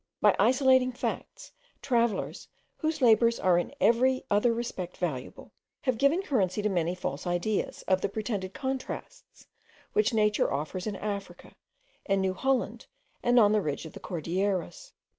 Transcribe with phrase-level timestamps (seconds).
[0.19, 1.51] By isolating facts,
[1.83, 7.27] travellers, whose labours are in every other respect valuable, have given currency to many false
[7.27, 9.45] ideas of the pretended contrasts
[9.93, 11.53] which Nature offers in Africa,
[12.05, 12.87] in New Holland,
[13.21, 14.91] and on the ridge of the Cordilleras.